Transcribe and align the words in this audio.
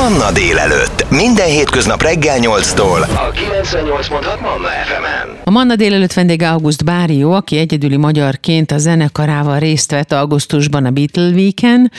Manna 0.00 0.32
délelőtt. 0.32 1.10
Minden 1.10 1.46
hétköznap 1.46 2.02
reggel 2.02 2.36
8-tól. 2.38 3.00
A 3.00 3.30
98.6 3.30 4.40
Manna 4.40 4.68
FM-en. 4.68 5.36
A 5.44 5.50
Manna 5.50 5.76
délelőtt 5.76 6.12
vendége 6.12 6.48
August 6.48 6.84
Bárió, 6.84 7.32
aki 7.32 7.58
egyedüli 7.58 7.96
magyarként 7.96 8.70
a 8.70 8.78
zenekarával 8.78 9.58
részt 9.58 9.90
vett 9.90 10.12
augusztusban 10.12 10.84
a 10.84 10.90
Beatle 10.90 11.28
Weeken, 11.28 11.90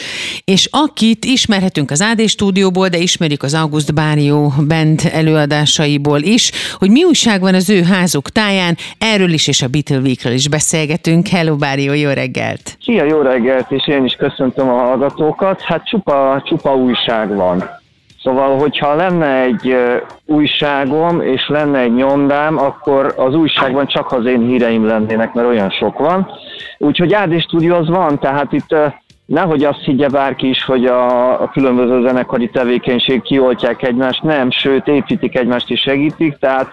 és 0.45 0.67
akit 0.71 1.25
ismerhetünk 1.25 1.91
az 1.91 2.01
AD 2.11 2.27
stúdióból, 2.27 2.87
de 2.87 2.97
ismerik 2.97 3.43
az 3.43 3.54
August 3.54 3.93
Bárió 3.93 4.54
band 4.68 5.02
előadásaiból 5.13 6.20
is, 6.20 6.52
hogy 6.79 6.89
mi 6.89 7.04
újság 7.04 7.41
van 7.41 7.54
az 7.54 7.70
ő 7.70 7.83
házuk 7.83 8.29
táján, 8.29 8.77
erről 8.97 9.33
is 9.33 9.47
és 9.47 9.61
a 9.61 9.68
Beatle 9.68 9.97
Weekről 9.97 10.33
is 10.33 10.49
beszélgetünk. 10.49 11.27
Hello 11.27 11.55
Bárió, 11.55 11.93
jó 11.93 12.09
reggelt! 12.09 12.77
Szia, 12.83 13.04
jó 13.04 13.21
reggelt, 13.21 13.71
és 13.71 13.88
én 13.88 14.05
is 14.05 14.13
köszöntöm 14.13 14.70
a 14.70 14.77
hallgatókat. 14.77 15.61
Hát 15.61 15.86
csupa, 15.86 16.43
csupa 16.45 16.75
újság 16.75 17.36
van. 17.36 17.79
Szóval, 18.23 18.57
hogyha 18.57 18.95
lenne 18.95 19.41
egy 19.41 19.75
újságom, 20.25 21.21
és 21.21 21.48
lenne 21.48 21.79
egy 21.79 21.93
nyomdám, 21.93 22.57
akkor 22.57 23.13
az 23.17 23.35
újságban 23.35 23.88
csak 23.88 24.12
az 24.12 24.25
én 24.25 24.41
híreim 24.41 24.85
lennének, 24.85 25.34
mert 25.34 25.48
olyan 25.48 25.70
sok 25.70 25.99
van. 25.99 26.29
Úgyhogy 26.77 27.13
AD 27.13 27.41
Studio 27.41 27.76
az 27.76 27.88
van, 27.88 28.20
tehát 28.20 28.52
itt 28.52 28.76
nehogy 29.26 29.63
azt 29.63 29.84
higgye 29.84 30.09
bárki 30.09 30.49
is, 30.49 30.63
hogy 30.63 30.85
a, 30.85 31.41
a 31.41 31.49
különböző 31.49 32.02
zenekari 32.02 32.49
tevékenység 32.49 33.21
kioltják 33.21 33.84
egymást, 33.84 34.23
nem, 34.23 34.51
sőt 34.51 34.88
építik 34.88 35.38
egymást 35.38 35.70
és 35.70 35.79
segítik, 35.79 36.38
tehát 36.38 36.70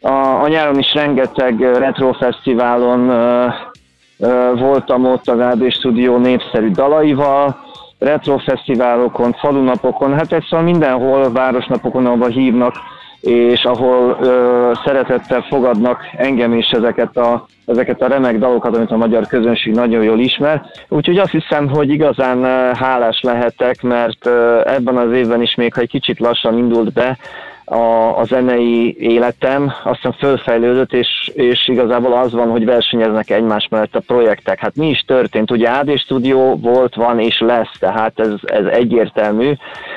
a, 0.00 0.42
a 0.42 0.48
nyáron 0.48 0.78
is 0.78 0.94
rengeteg 0.94 1.60
retro 1.60 2.12
fesztiválon 2.12 3.08
uh, 3.08 4.58
voltam 4.58 5.04
ott 5.04 5.28
az 5.28 5.38
AD 5.38 5.72
Studio 5.72 6.18
népszerű 6.18 6.70
dalaival, 6.70 7.64
retrofesztiválokon, 7.98 9.32
falunapokon, 9.32 10.14
hát 10.14 10.32
egyszerűen 10.32 10.70
mindenhol, 10.70 11.32
városnapokon, 11.32 12.06
ahol 12.06 12.28
hívnak, 12.28 12.74
és 13.20 13.64
ahol 13.64 14.16
ö, 14.20 14.72
szeretettel 14.84 15.42
fogadnak 15.42 16.00
engem 16.16 16.52
is 16.54 16.70
ezeket 16.70 17.16
a, 17.16 17.46
ezeket 17.66 18.02
a 18.02 18.06
remek 18.06 18.38
dalokat, 18.38 18.76
amit 18.76 18.90
a 18.90 18.96
magyar 18.96 19.26
közönség 19.26 19.74
nagyon 19.74 20.02
jól 20.02 20.18
ismer. 20.18 20.62
Úgyhogy 20.88 21.18
azt 21.18 21.30
hiszem, 21.30 21.68
hogy 21.68 21.90
igazán 21.90 22.44
hálás 22.74 23.20
lehetek, 23.22 23.82
mert 23.82 24.26
ö, 24.26 24.60
ebben 24.64 24.96
az 24.96 25.12
évben 25.12 25.42
is 25.42 25.54
még, 25.54 25.74
ha 25.74 25.80
egy 25.80 25.90
kicsit 25.90 26.18
lassan 26.18 26.58
indult 26.58 26.92
be, 26.92 27.18
a, 27.68 28.18
a 28.18 28.24
zenei 28.24 28.96
életem, 28.98 29.72
aztán 29.84 30.12
fölfejlődött, 30.12 30.92
és, 30.92 31.30
és 31.34 31.68
igazából 31.68 32.12
az 32.12 32.32
van, 32.32 32.50
hogy 32.50 32.64
versenyeznek 32.64 33.30
egymás 33.30 33.68
mellett 33.70 33.94
a 33.94 34.02
projektek. 34.06 34.58
Hát 34.58 34.76
mi 34.76 34.88
is 34.88 35.00
történt? 35.06 35.50
Ugye 35.50 35.68
AD 35.68 35.98
Studio 35.98 36.56
volt, 36.56 36.94
van 36.94 37.20
és 37.20 37.40
lesz, 37.40 37.78
tehát 37.78 38.20
ez, 38.20 38.32
ez 38.42 38.64
egyértelmű, 38.64 39.52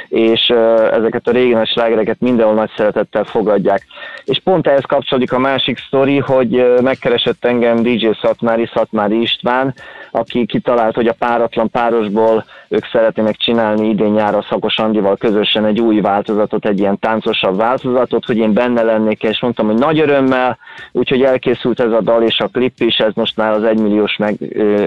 és 0.08 0.50
ezeket 0.92 1.28
a 1.28 1.32
régi 1.32 1.54
nagy 1.54 1.68
slágereket 1.68 2.20
mindenhol 2.20 2.56
nagy 2.56 2.72
szeretettel 2.78 3.24
fogadják. 3.24 3.86
És 4.24 4.42
pont 4.44 4.68
ehhez 4.68 4.86
kapcsolódik 4.88 5.34
a 5.34 5.40
másik 5.40 5.78
sztori, 5.78 6.18
hogy 6.18 6.74
megkeresett 6.82 7.46
engem 7.46 7.84
DJ 7.84 8.08
Szatmári, 8.22 8.70
Szatmári 8.74 9.22
István, 9.22 9.74
aki 10.12 10.46
kitalált, 10.46 10.96
hogy 10.96 11.08
a 11.08 11.16
páratlan 11.20 11.70
párosból 11.70 12.46
ők 12.68 12.86
szeretnének 12.86 13.36
csinálni 13.36 13.90
idén 13.90 14.12
nyára 14.12 14.46
Szakos 14.50 14.78
Andival 14.78 15.18
közösen 15.18 15.66
egy 15.66 15.80
új 15.80 16.02
változatot, 16.02 16.66
egy 16.66 16.80
ilyen 16.80 17.00
táncosabb 17.00 17.58
változatot, 17.60 18.26
hogy 18.26 18.38
én 18.38 18.54
benne 18.54 18.82
lennék, 18.82 19.24
és 19.24 19.42
mondtam, 19.42 19.66
hogy 19.66 19.78
nagy 19.78 20.00
örömmel, 20.00 20.58
úgyhogy 20.92 21.22
elkészült 21.22 21.80
ez 21.80 21.92
a 21.92 22.02
dal 22.02 22.24
és 22.24 22.40
a 22.40 22.48
klip 22.48 22.80
is, 22.80 22.98
ez 22.98 23.14
most 23.14 23.38
már 23.38 23.52
az 23.52 23.64
egymilliós 23.64 24.16
meg, 24.18 24.36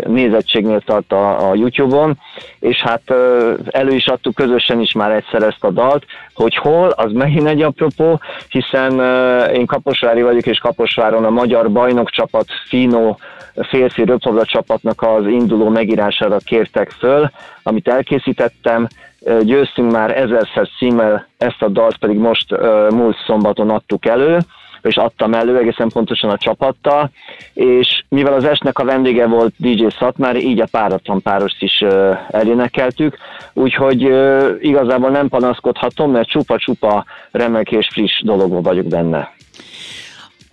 nézettségnél 0.06 0.80
tart 0.80 1.12
a, 1.12 1.50
a 1.50 1.54
YouTube-on, 1.54 2.18
és 2.60 2.80
hát 2.80 3.14
elő 3.70 3.94
is 3.94 4.06
adtuk 4.06 4.34
közösen 4.34 4.80
is 4.80 4.92
már 4.92 5.10
egyszer 5.10 5.42
ezt 5.42 5.64
a 5.64 5.70
dalt, 5.70 6.04
hogy 6.34 6.56
hol, 6.56 6.88
az 6.88 7.12
megint 7.12 7.46
egy 7.46 7.62
apropó, 7.62 8.20
hiszen 8.48 8.92
én 9.54 9.66
Kaposvári 9.66 10.22
vagyok, 10.22 10.46
és 10.46 10.58
Kaposváron 10.58 11.24
a 11.24 11.30
magyar 11.30 11.70
bajnokcsapat 11.70 12.46
Fino 12.68 13.16
férfi 13.54 14.04
röplabda 14.04 14.44
csapatnak 14.44 15.02
az 15.02 15.26
induló 15.26 15.68
megírására 15.68 16.36
kértek 16.44 16.90
föl, 16.90 17.30
amit 17.62 17.88
elkészítettem, 17.88 18.86
győztünk 19.42 19.92
már 19.92 20.18
ezerszer 20.18 20.68
címmel, 20.78 21.26
ezt 21.38 21.62
a 21.62 21.68
dalt 21.68 21.96
pedig 21.96 22.18
most 22.18 22.56
múlt 22.90 23.16
szombaton 23.26 23.70
adtuk 23.70 24.06
elő, 24.06 24.38
és 24.82 24.96
adtam 24.96 25.34
elő 25.34 25.58
egészen 25.58 25.88
pontosan 25.88 26.30
a 26.30 26.38
csapattal, 26.38 27.10
és 27.54 28.04
mivel 28.08 28.32
az 28.32 28.44
esnek 28.44 28.78
a 28.78 28.84
vendége 28.84 29.26
volt 29.26 29.54
DJ 29.56 29.86
Szatmár, 29.98 30.36
így 30.36 30.60
a 30.60 30.68
páratlan 30.70 31.22
párost 31.22 31.62
is 31.62 31.84
elénekeltük, 32.30 33.16
úgyhogy 33.52 34.00
igazából 34.60 35.10
nem 35.10 35.28
panaszkodhatom, 35.28 36.10
mert 36.10 36.28
csupa-csupa 36.28 37.04
remek 37.30 37.70
és 37.70 37.88
friss 37.92 38.22
dologban 38.22 38.62
vagyok 38.62 38.86
benne 38.86 39.32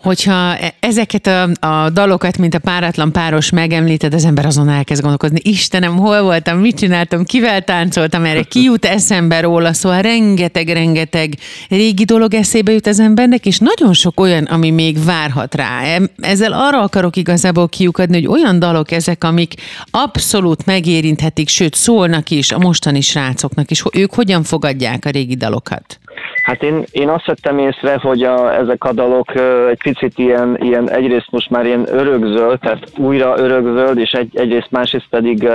hogyha 0.02 0.58
e- 0.58 0.74
ezeket 0.80 1.28
a, 1.28 1.50
a 1.60 1.90
dalokat, 1.90 2.38
mint 2.38 2.54
a 2.54 2.60
páratlan 2.60 3.12
páros 3.12 3.50
megemlíted, 3.50 4.14
az 4.14 4.26
ember 4.26 4.46
azon 4.46 4.70
elkezd 4.70 5.02
gondolkozni, 5.02 5.40
Istenem, 5.44 5.98
hol 5.98 6.22
voltam, 6.22 6.58
mit 6.58 6.78
csináltam, 6.78 7.24
kivel 7.24 7.62
táncoltam, 7.62 8.26
erre 8.26 8.42
ki 8.42 8.64
jut 8.64 8.86
eszembe 8.86 9.40
róla, 9.40 9.74
szóval 9.74 10.02
rengeteg-rengeteg 10.02 11.34
régi 11.70 12.04
dolog 12.04 12.34
eszébe 12.34 12.72
jut 12.72 12.88
az 12.88 13.00
embernek, 13.00 13.46
és 13.46 13.58
nagyon 13.58 13.94
sok 13.94 14.20
olyan, 14.20 14.44
ami 14.44 14.70
még 14.70 15.04
várhat 15.04 15.56
rá. 15.56 15.98
Ezzel 16.18 16.54
arra 16.54 16.82
akarok 16.82 17.16
igazából 17.16 17.70
kiukadni, 17.70 18.16
hogy 18.16 18.40
olyan 18.40 18.60
dalok 18.60 18.92
ezek, 18.92 19.24
amik 19.24 19.54
abszolút 19.92 20.66
megérinthetik, 20.66 21.50
sőt 21.50 21.76
szólnak 21.76 22.30
is 22.30 22.52
a 22.52 22.60
mostani 22.60 23.02
srácoknak 23.02 23.72
is, 23.72 23.84
ők 23.94 24.14
hogyan 24.14 24.44
fogadják 24.44 25.06
a 25.06 25.10
régi 25.10 25.36
dalokat? 25.36 26.00
Hát 26.50 26.64
én, 26.64 26.84
én 26.92 27.10
azt 27.10 27.26
vettem 27.26 27.58
észre, 27.58 28.00
hogy 28.02 28.24
a, 28.24 28.56
ezek 28.56 28.84
a 28.84 28.94
dalok 28.94 29.36
egy 29.70 29.82
picit 29.84 30.18
ilyen, 30.18 30.58
ilyen, 30.62 30.90
egyrészt 30.90 31.32
most 31.32 31.50
már 31.50 31.66
ilyen 31.66 31.86
örökzöld, 31.88 32.60
tehát 32.60 32.92
újra 32.98 33.38
örökzöld, 33.38 33.98
és 33.98 34.12
egy, 34.12 34.38
egyrészt 34.38 34.72
másrészt 34.72 35.08
pedig 35.10 35.50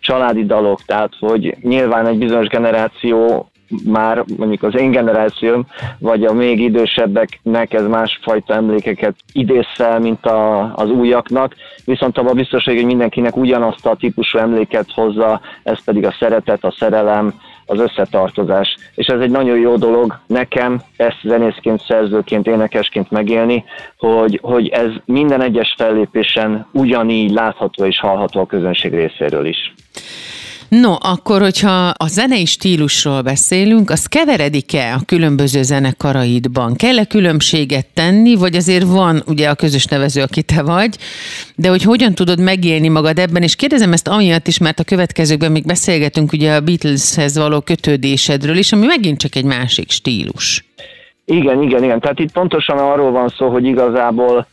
családi 0.00 0.44
dalok, 0.46 0.82
tehát 0.82 1.12
hogy 1.18 1.56
nyilván 1.62 2.06
egy 2.06 2.18
bizonyos 2.18 2.46
generáció 2.46 3.50
már 3.84 4.24
mondjuk 4.36 4.62
az 4.62 4.76
én 4.76 4.90
generációm, 4.90 5.66
vagy 5.98 6.24
a 6.24 6.32
még 6.32 6.60
idősebbeknek 6.60 7.72
ez 7.72 7.86
másfajta 7.86 8.54
emlékeket 8.54 9.14
idéz 9.32 9.66
fel, 9.74 9.98
mint 9.98 10.26
a, 10.26 10.72
az 10.74 10.90
újaknak, 10.90 11.54
viszont 11.84 12.18
abban 12.18 12.34
biztos, 12.34 12.64
hogy 12.64 12.84
mindenkinek 12.84 13.36
ugyanazt 13.36 13.86
a 13.86 13.96
típusú 13.96 14.38
emléket 14.38 14.92
hozza, 14.94 15.40
ez 15.62 15.84
pedig 15.84 16.04
a 16.04 16.16
szeretet, 16.18 16.64
a 16.64 16.74
szerelem, 16.78 17.34
az 17.70 17.80
összetartozás. 17.80 18.76
És 18.94 19.06
ez 19.06 19.20
egy 19.20 19.30
nagyon 19.30 19.58
jó 19.58 19.76
dolog 19.76 20.18
nekem, 20.26 20.80
ezt 20.96 21.18
zenészként, 21.22 21.82
szerzőként, 21.86 22.46
énekesként 22.46 23.10
megélni, 23.10 23.64
hogy, 23.98 24.38
hogy 24.42 24.68
ez 24.68 24.90
minden 25.04 25.42
egyes 25.42 25.74
fellépésen 25.76 26.66
ugyanígy 26.72 27.30
látható 27.30 27.84
és 27.84 27.98
hallható 27.98 28.40
a 28.40 28.46
közönség 28.46 28.94
részéről 28.94 29.46
is. 29.46 29.74
No, 30.70 30.94
akkor, 31.00 31.40
hogyha 31.40 31.88
a 31.88 32.06
zenei 32.06 32.44
stílusról 32.44 33.22
beszélünk, 33.22 33.90
az 33.90 34.06
keveredik-e 34.06 34.94
a 34.94 35.04
különböző 35.06 35.62
zenekaraidban? 35.62 36.74
Kell-e 36.76 37.04
különbséget 37.04 37.86
tenni, 37.94 38.34
vagy 38.34 38.56
azért 38.56 38.84
van 38.84 39.22
ugye 39.26 39.48
a 39.48 39.54
közös 39.54 39.84
nevező, 39.84 40.22
aki 40.22 40.42
te 40.42 40.62
vagy, 40.62 40.96
de 41.56 41.68
hogy 41.68 41.82
hogyan 41.82 42.14
tudod 42.14 42.40
megélni 42.40 42.88
magad 42.88 43.18
ebben, 43.18 43.42
és 43.42 43.56
kérdezem 43.56 43.92
ezt 43.92 44.08
amiatt 44.08 44.46
is, 44.46 44.58
mert 44.58 44.78
a 44.78 44.84
következőkben 44.84 45.52
még 45.52 45.66
beszélgetünk 45.66 46.32
ugye 46.32 46.54
a 46.54 46.60
Beatleshez 46.60 47.38
való 47.38 47.60
kötődésedről 47.60 48.56
is, 48.56 48.72
ami 48.72 48.86
megint 48.86 49.18
csak 49.18 49.34
egy 49.34 49.44
másik 49.44 49.90
stílus. 49.90 50.64
Igen, 51.24 51.62
igen, 51.62 51.84
igen. 51.84 52.00
Tehát 52.00 52.18
itt 52.18 52.32
pontosan 52.32 52.78
arról 52.78 53.10
van 53.10 53.28
szó, 53.28 53.48
hogy 53.48 53.64
igazából 53.64 54.46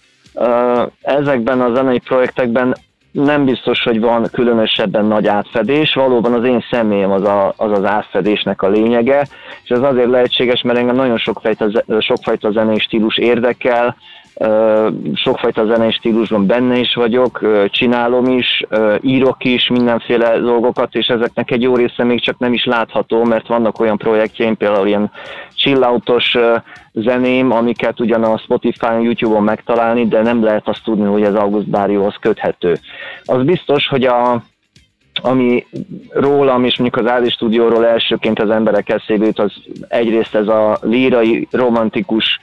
ezekben 1.01 1.61
a 1.61 1.73
zenei 1.73 1.99
projektekben 1.99 2.77
nem 3.23 3.45
biztos, 3.45 3.83
hogy 3.83 3.99
van 3.99 4.27
különösebben 4.31 5.05
nagy 5.05 5.27
átfedés. 5.27 5.93
Valóban 5.93 6.33
az 6.33 6.43
én 6.43 6.65
személyem 6.71 7.11
az 7.11 7.23
a, 7.23 7.53
az, 7.57 7.71
az 7.71 7.85
átfedésnek 7.85 8.61
a 8.61 8.69
lényege, 8.69 9.27
és 9.63 9.69
ez 9.69 9.81
azért 9.81 10.09
lehetséges, 10.09 10.61
mert 10.61 10.77
engem 10.77 10.95
nagyon 10.95 11.17
sokfajta, 11.17 11.83
sokfajta 11.99 12.51
zenei 12.51 12.79
stílus 12.79 13.17
érdekel, 13.17 13.95
sokfajta 15.13 15.65
zenei 15.65 15.91
stílusban 15.91 16.45
benne 16.45 16.77
is 16.77 16.93
vagyok, 16.93 17.39
csinálom 17.69 18.25
is, 18.25 18.65
írok 19.01 19.43
is 19.43 19.67
mindenféle 19.67 20.39
dolgokat, 20.39 20.95
és 20.95 21.07
ezeknek 21.07 21.51
egy 21.51 21.61
jó 21.61 21.75
része 21.75 22.03
még 22.03 22.21
csak 22.21 22.37
nem 22.39 22.53
is 22.53 22.65
látható, 22.65 23.23
mert 23.23 23.47
vannak 23.47 23.79
olyan 23.79 23.97
projektjeim, 23.97 24.57
például 24.57 24.87
ilyen 24.87 25.11
chilloutos 25.57 26.35
zeném, 26.93 27.51
amiket 27.51 27.99
ugyan 27.99 28.23
a 28.23 28.37
Spotify-on, 28.37 29.01
YouTube-on 29.01 29.43
megtalálni, 29.43 30.07
de 30.07 30.21
nem 30.21 30.43
lehet 30.43 30.67
azt 30.67 30.83
tudni, 30.83 31.05
hogy 31.05 31.23
ez 31.23 31.33
August 31.33 31.69
Bárióhoz 31.69 32.15
köthető. 32.19 32.77
Az 33.25 33.43
biztos, 33.43 33.87
hogy 33.87 34.03
a, 34.03 34.43
ami 35.21 35.65
rólam 36.09 36.63
és 36.63 36.77
mondjuk 36.77 37.05
az 37.05 37.11
Ádi 37.11 37.29
stúdióról 37.29 37.85
elsőként 37.85 38.39
az 38.39 38.49
emberek 38.49 38.89
eszébe 38.89 39.25
jut, 39.25 39.39
az 39.39 39.53
egyrészt 39.87 40.35
ez 40.35 40.47
a 40.47 40.77
lírai, 40.81 41.47
romantikus, 41.51 42.39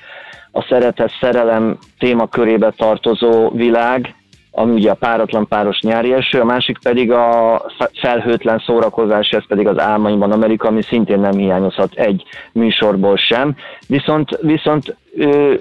a 0.52 0.62
szeretet, 0.68 1.12
szerelem 1.20 1.78
témakörébe 1.98 2.72
tartozó 2.76 3.50
világ, 3.50 4.14
ami 4.56 4.72
ugye 4.72 4.90
a 4.90 4.94
páratlan 4.94 5.46
páros 5.48 5.80
nyári 5.80 6.12
eső, 6.12 6.40
a 6.40 6.44
másik 6.44 6.78
pedig 6.82 7.12
a 7.12 7.62
felhőtlen 8.00 8.62
szórakozás, 8.66 9.28
ez 9.28 9.46
pedig 9.46 9.66
az 9.66 9.78
álmaimban 9.78 10.32
Amerika, 10.32 10.68
ami 10.68 10.82
szintén 10.82 11.20
nem 11.20 11.32
hiányozhat 11.32 11.94
egy 11.94 12.22
műsorból 12.52 13.16
sem. 13.16 13.56
Viszont, 13.88 14.38
viszont 14.40 14.96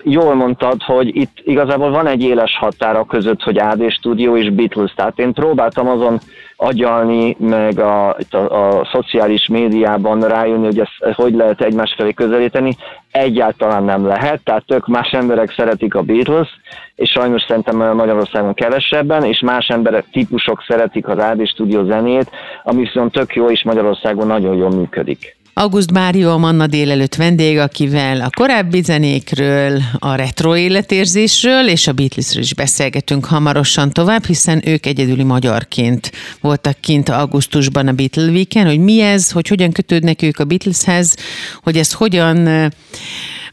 jól 0.04 0.34
mondtad, 0.36 0.84
hogy 0.84 1.16
itt 1.16 1.38
igazából 1.44 1.92
van 1.92 2.08
egy 2.08 2.22
éles 2.24 2.58
határa 2.58 3.06
között, 3.06 3.42
hogy 3.42 3.60
AD 3.60 3.92
Studio 3.92 4.38
és 4.38 4.50
Beatles. 4.50 4.94
Tehát 4.96 5.20
én 5.20 5.34
próbáltam 5.34 5.88
azon 5.88 6.20
agyalni, 6.56 7.36
meg 7.40 7.80
a, 7.80 8.16
a, 8.30 8.38
a 8.38 8.90
szociális 8.92 9.48
médiában 9.48 10.22
rájönni, 10.22 10.66
hogy 10.66 10.80
ezt 10.80 11.16
hogy 11.16 11.34
lehet 11.34 11.62
egymás 11.62 11.94
felé 11.98 12.12
közelíteni. 12.12 12.76
Egyáltalán 13.12 13.84
nem 13.84 14.06
lehet, 14.06 14.44
tehát 14.44 14.66
tök 14.66 14.88
más 14.88 15.12
emberek 15.12 15.54
szeretik 15.56 15.96
a 15.96 16.02
Beatles, 16.02 16.48
és 16.96 17.10
sajnos 17.10 17.42
szerintem 17.48 17.96
Magyarországon 17.96 18.54
kevesebben, 18.54 19.24
és 19.24 19.40
más 19.40 19.68
emberek, 19.68 20.06
típusok 20.12 20.64
szeretik 20.68 21.08
az 21.08 21.18
AD 21.18 21.48
Studio 21.48 21.84
zenét, 21.84 22.30
ami 22.64 22.82
viszont 22.82 23.12
tök 23.12 23.36
jó, 23.36 23.50
és 23.50 23.64
Magyarországon 23.64 24.28
nagyon 24.28 24.56
jól 24.56 24.70
működik. 24.70 25.36
August 25.56 25.92
Mário 25.92 26.30
a 26.30 26.38
Manna 26.38 26.68
délelőtt 26.68 27.16
vendég, 27.16 27.58
akivel 27.58 28.22
a 28.22 28.30
korábbi 28.36 28.82
zenékről, 28.82 29.82
a 30.00 30.16
retro 30.16 30.56
életérzésről 30.56 31.68
és 31.68 31.88
a 31.88 31.92
Beatlesről 31.92 32.44
is 32.44 32.54
beszélgetünk 32.54 33.26
hamarosan 33.26 33.92
tovább, 33.92 34.26
hiszen 34.26 34.62
ők 34.66 34.86
egyedüli 34.86 35.24
magyarként 35.24 36.12
voltak 36.42 36.80
kint 36.80 37.10
augusztusban 37.10 37.88
a 37.88 37.92
Beatle 37.92 38.32
Weekend, 38.32 38.68
hogy 38.68 38.80
mi 38.80 39.02
ez, 39.02 39.32
hogy 39.32 39.48
hogyan 39.48 39.72
kötődnek 39.72 40.22
ők 40.22 40.40
a 40.40 40.46
Beatleshez, 40.46 41.16
hogy 41.64 41.78
ez 41.78 41.94
hogyan 41.94 42.72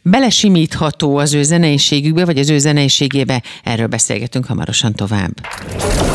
belesimítható 0.02 1.16
az 1.16 1.34
ő 1.34 1.42
zeneiségükbe, 1.42 2.24
vagy 2.24 2.38
az 2.38 2.50
ő 2.50 2.58
zeneiségébe. 2.58 3.42
Erről 3.64 3.86
beszélgetünk 3.86 4.46
hamarosan 4.46 4.92
tovább. 4.92 5.30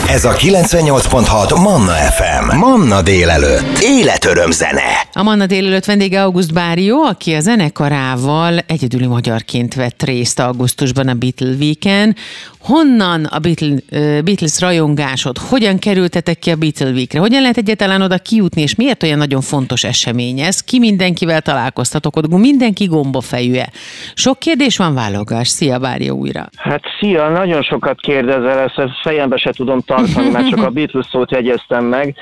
Ez 0.10 0.26
a 0.26 0.34
98.6 0.34 1.62
Manna 1.62 1.94
FM. 1.94 2.58
Manna 2.58 3.02
délelőtt. 3.02 3.78
Életöröm 3.82 4.52
zene. 4.52 5.08
A 5.14 5.24
Manna 5.24 5.46
délelőtt 5.46 5.86
vendége 5.86 6.24
August 6.24 6.54
Bárió, 6.54 7.04
aki 7.04 7.34
a 7.34 7.40
zenekarával 7.40 8.58
egyedüli 8.58 9.06
magyarként 9.06 9.74
vett 9.74 10.04
részt 10.04 10.40
augusztusban 10.40 11.08
a 11.08 11.14
Beatle 11.14 11.56
Weekend. 11.60 12.18
Honnan 12.60 13.24
a 13.24 13.40
Beatle, 13.40 13.76
Beatles 14.22 14.60
rajongásod? 14.60 15.38
Hogyan 15.38 15.80
kerültetek 15.80 16.40
ki 16.40 16.52
a 16.52 16.56
Beatle 16.56 16.90
Weekre? 16.90 17.20
Hogyan 17.20 17.42
lehet 17.42 17.58
egyáltalán 17.58 18.02
oda 18.02 18.18
kijutni, 18.18 18.62
és 18.62 18.76
miért 18.76 19.04
olyan 19.04 19.18
nagyon 19.18 19.42
fontos 19.42 19.84
esemény 19.84 20.40
ez? 20.40 20.62
Ki 20.62 20.80
mindenkivel 20.80 21.42
találkoztatok 21.42 22.16
ott? 22.16 22.28
Mindenki 22.28 22.86
gombafejű-e? 22.86 23.70
Sok 24.13 24.39
kérdés 24.39 24.77
van, 24.77 24.94
válogás. 24.94 25.48
Szia, 25.48 25.80
várja 25.80 26.13
újra. 26.13 26.45
Hát 26.57 26.81
szia, 27.00 27.30
nagyon 27.30 27.62
sokat 27.62 28.00
kérdezel, 28.00 28.60
ezt 28.60 28.81
fejembe 29.01 29.38
se 29.38 29.51
tudom 29.51 29.80
tartani, 29.80 30.30
mert 30.30 30.50
csak 30.50 30.63
a 30.63 30.69
Beatles 30.69 31.06
szót 31.12 31.31
jegyeztem 31.31 31.86
meg. 31.86 32.16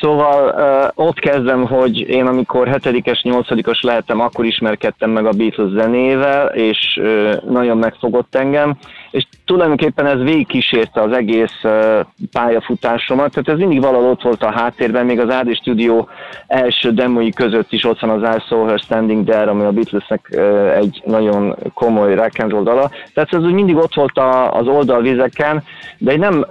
Szóval 0.00 0.54
ott 0.94 1.18
kezdem, 1.18 1.66
hogy 1.66 1.98
én 1.98 2.26
amikor 2.26 2.68
hetedikes, 2.68 3.22
nyolcadikos 3.22 3.80
lehettem, 3.80 4.20
akkor 4.20 4.44
ismerkedtem 4.44 5.10
meg 5.10 5.26
a 5.26 5.32
Beatles 5.32 5.70
zenével, 5.70 6.46
és 6.46 7.00
nagyon 7.48 7.78
megfogott 7.78 8.34
engem, 8.34 8.76
és 9.14 9.26
tulajdonképpen 9.44 10.06
ez 10.06 10.18
végigkísérte 10.18 11.00
az 11.00 11.12
egész 11.12 11.60
pályafutásomat, 12.32 13.30
tehát 13.30 13.48
ez 13.48 13.58
mindig 13.58 13.80
valahol 13.80 14.10
ott 14.10 14.22
volt 14.22 14.42
a 14.42 14.50
háttérben, 14.50 15.06
még 15.06 15.20
az 15.20 15.30
Ádi 15.30 15.54
Studio 15.54 16.06
első 16.46 16.92
demói 16.92 17.30
között 17.30 17.72
is 17.72 17.84
ott 17.84 18.00
van 18.00 18.10
az 18.22 18.36
I 18.36 18.40
Saw 18.48 18.66
Her 18.66 18.78
Standing 18.78 19.26
There, 19.26 19.50
ami 19.50 19.64
a 19.64 19.70
Beatlesnek 19.70 20.38
egy 20.76 21.02
nagyon 21.04 21.56
komoly 21.74 22.14
rock 22.14 22.38
and 22.38 22.50
roll 22.50 22.62
dala. 22.62 22.90
Tehát 23.14 23.34
ez 23.34 23.44
úgy 23.44 23.52
mindig 23.52 23.76
ott 23.76 23.94
volt 23.94 24.18
az 24.50 24.66
oldalvizeken, 24.66 25.62
de 25.98 26.12
én 26.12 26.18
nem 26.18 26.46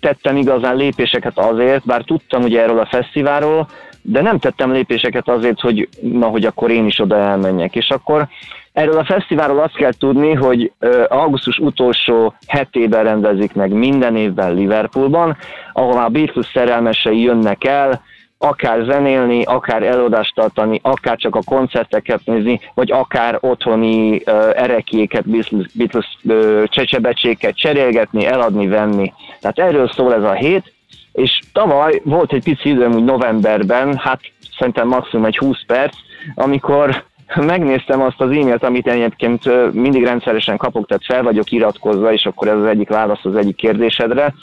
tettem 0.00 0.36
igazán 0.36 0.76
lépéseket 0.76 1.38
azért, 1.38 1.84
bár 1.84 2.02
tudtam 2.02 2.42
ugye 2.42 2.62
erről 2.62 2.78
a 2.78 2.88
fesztiválról, 2.90 3.68
de 4.02 4.20
nem 4.20 4.38
tettem 4.38 4.72
lépéseket 4.72 5.28
azért, 5.28 5.60
hogy 5.60 5.88
na, 6.00 6.26
hogy 6.26 6.44
akkor 6.44 6.70
én 6.70 6.86
is 6.86 7.00
oda 7.00 7.16
elmenjek. 7.16 7.76
És 7.76 7.88
akkor 7.88 8.28
erről 8.74 8.98
a 8.98 9.04
fesztiválról 9.04 9.60
azt 9.60 9.76
kell 9.76 9.92
tudni, 9.92 10.32
hogy 10.32 10.72
augusztus 11.08 11.58
utolsó 11.58 12.34
hetében 12.46 13.04
rendezik 13.04 13.52
meg 13.52 13.72
minden 13.72 14.16
évben 14.16 14.54
Liverpoolban, 14.54 15.36
ahol 15.72 16.02
a 16.02 16.08
Beatles 16.08 16.50
szerelmesei 16.52 17.22
jönnek 17.22 17.64
el, 17.64 18.02
akár 18.38 18.84
zenélni, 18.84 19.42
akár 19.42 19.82
előadást 19.82 20.34
tartani, 20.34 20.80
akár 20.82 21.16
csak 21.16 21.36
a 21.36 21.42
koncerteket 21.44 22.20
nézni, 22.24 22.60
vagy 22.74 22.90
akár 22.92 23.38
otthoni 23.40 24.14
uh, 24.14 24.22
erekéket, 24.54 25.24
Beatles 25.72 26.18
uh, 26.24 26.64
csecsebecséket 26.64 27.56
cserélgetni, 27.56 28.26
eladni, 28.26 28.66
venni. 28.66 29.12
Tehát 29.40 29.58
erről 29.58 29.88
szól 29.88 30.14
ez 30.14 30.22
a 30.22 30.32
hét, 30.32 30.72
és 31.12 31.40
tavaly 31.52 32.00
volt 32.04 32.32
egy 32.32 32.42
pici 32.42 32.68
időm 32.68 32.92
úgy 32.92 33.04
novemberben, 33.04 33.96
hát 33.96 34.20
szerintem 34.58 34.88
maximum 34.88 35.24
egy 35.24 35.36
20 35.36 35.64
perc, 35.66 35.96
amikor 36.34 37.04
megnéztem 37.36 38.00
azt 38.00 38.20
az 38.20 38.30
e-mailt, 38.30 38.62
amit 38.64 38.86
egyébként 38.88 39.72
mindig 39.72 40.04
rendszeresen 40.04 40.56
kapok, 40.56 40.86
tehát 40.86 41.04
fel 41.04 41.22
vagyok 41.22 41.50
iratkozva, 41.50 42.12
és 42.12 42.26
akkor 42.26 42.48
ez 42.48 42.56
az 42.56 42.64
egyik 42.64 42.88
válasz 42.88 43.24
az 43.24 43.36
egyik 43.36 43.56
kérdésedre, 43.56 44.34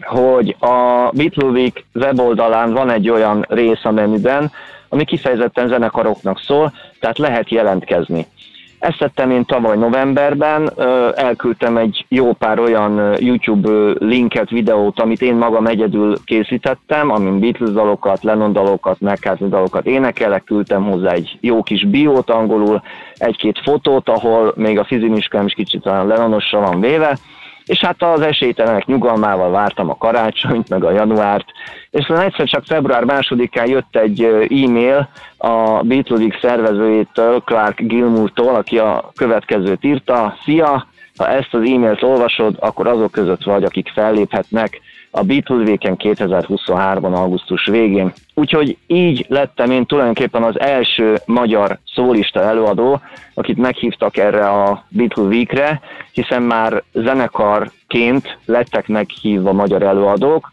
hogy 0.00 0.56
a 0.58 1.10
Week 1.42 1.84
weboldalán 1.94 2.72
van 2.72 2.90
egy 2.90 3.10
olyan 3.10 3.44
rész 3.48 3.84
a 3.84 3.90
menüben, 3.90 4.52
ami 4.88 5.04
kifejezetten 5.04 5.68
zenekaroknak 5.68 6.40
szól, 6.40 6.72
tehát 7.00 7.18
lehet 7.18 7.50
jelentkezni. 7.50 8.26
Ezt 8.78 8.98
tettem 8.98 9.30
én 9.30 9.44
tavaly 9.44 9.76
novemberben, 9.76 10.72
elküldtem 11.14 11.76
egy 11.76 12.06
jó 12.08 12.32
pár 12.32 12.58
olyan 12.58 13.14
YouTube 13.18 13.92
linket, 13.98 14.50
videót, 14.50 15.00
amit 15.00 15.22
én 15.22 15.34
magam 15.34 15.66
egyedül 15.66 16.16
készítettem, 16.24 17.10
amin 17.10 17.40
Beatles 17.40 17.70
dalokat, 17.70 18.22
Lennon 18.22 18.52
dalokat, 18.52 19.00
McCartney 19.00 19.48
dalokat 19.48 19.86
énekelek, 19.86 20.44
küldtem 20.44 20.84
hozzá 20.84 21.10
egy 21.10 21.38
jó 21.40 21.62
kis 21.62 21.86
biót 21.86 22.30
angolul, 22.30 22.82
egy-két 23.14 23.58
fotót, 23.62 24.08
ahol 24.08 24.52
még 24.56 24.78
a 24.78 24.84
fiziniskám 24.84 25.46
is 25.46 25.54
kicsit 25.54 25.86
olyan 25.86 26.06
Lennonossal 26.06 26.60
van 26.60 26.80
véve, 26.80 27.18
és 27.68 27.80
hát 27.80 28.02
az 28.02 28.20
esélytelenek 28.20 28.86
nyugalmával 28.86 29.50
vártam 29.50 29.90
a 29.90 29.96
karácsonyt, 29.96 30.68
meg 30.68 30.84
a 30.84 30.90
januárt, 30.90 31.46
és 31.90 32.06
aztán 32.08 32.26
egyszer 32.26 32.46
csak 32.46 32.64
február 32.64 33.04
másodikán 33.04 33.68
jött 33.68 33.96
egy 33.96 34.22
e-mail 34.64 35.08
a 35.36 35.82
Beatles 35.82 36.38
szervezőjétől, 36.40 37.40
Clark 37.40 37.80
Gilmour-tól, 37.80 38.54
aki 38.54 38.78
a 38.78 39.10
következőt 39.16 39.84
írta, 39.84 40.36
Szia, 40.44 40.86
ha 41.16 41.28
ezt 41.28 41.54
az 41.54 41.60
e-mailt 41.60 42.02
olvasod, 42.02 42.56
akkor 42.58 42.86
azok 42.86 43.10
között 43.10 43.42
vagy, 43.42 43.64
akik 43.64 43.88
felléphetnek 43.94 44.80
a 45.18 45.22
Beatles 45.22 45.66
Weekend 45.66 45.96
2023-ban 46.02 47.12
augusztus 47.14 47.66
végén. 47.66 48.12
Úgyhogy 48.34 48.76
így 48.86 49.26
lettem 49.28 49.70
én 49.70 49.86
tulajdonképpen 49.86 50.42
az 50.42 50.60
első 50.60 51.16
magyar 51.26 51.78
szólista 51.94 52.40
előadó, 52.40 53.00
akit 53.34 53.56
meghívtak 53.56 54.16
erre 54.16 54.48
a 54.48 54.84
Beatles 54.88 55.26
Weekre, 55.26 55.80
hiszen 56.12 56.42
már 56.42 56.82
zenekarként 56.92 58.38
lettek 58.44 58.88
meghívva 58.88 59.52
magyar 59.52 59.82
előadók, 59.82 60.52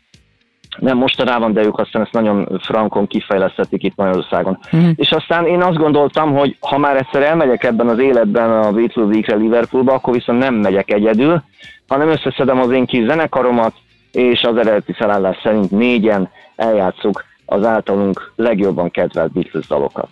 nem 0.80 0.98
mostanában, 0.98 1.54
de 1.54 1.63
ők 1.63 1.80
aztán 1.80 2.01
ezt 2.01 2.12
nagyon 2.12 2.60
frankon 2.63 3.08
kifejlesztették 3.08 3.84
itt 3.84 3.96
Magyarországon. 3.96 4.60
Mm. 4.75 4.89
És 4.96 5.12
aztán 5.12 5.46
én 5.46 5.62
azt 5.62 5.78
gondoltam, 5.78 6.36
hogy 6.36 6.58
ha 6.60 6.78
már 6.78 6.96
egyszer 6.96 7.22
elmegyek 7.22 7.63
ebben 7.63 7.88
az 7.88 8.00
életben 8.00 8.51
a 8.51 8.72
Beatles 8.72 9.08
Weekre 9.08 9.36
Liverpoolba, 9.36 9.94
akkor 9.94 10.13
viszont 10.13 10.39
nem 10.39 10.54
megyek 10.54 10.92
egyedül, 10.92 11.44
hanem 11.88 12.10
összeszedem 12.10 12.60
az 12.60 12.72
én 12.72 12.86
kis 12.86 13.08
zenekaromat, 13.08 13.74
és 14.15 14.41
az 14.41 14.57
eredeti 14.57 14.93
felállás 14.93 15.38
szerint 15.43 15.72
négyen 15.72 16.29
eljátszuk 16.55 17.24
az 17.45 17.63
általunk 17.63 18.31
legjobban 18.36 18.91
kedvelt 18.91 19.31
Beatles 19.31 19.67
dalokat. 19.67 20.07